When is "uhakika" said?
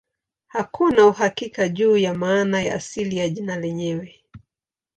1.05-1.69